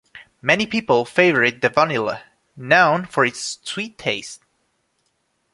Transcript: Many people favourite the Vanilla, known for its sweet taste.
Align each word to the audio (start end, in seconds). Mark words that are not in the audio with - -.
Many 0.41 0.65
people 0.65 1.05
favourite 1.05 1.61
the 1.61 1.69
Vanilla, 1.69 2.23
known 2.57 3.05
for 3.05 3.23
its 3.23 3.59
sweet 3.63 3.99
taste. 3.99 4.41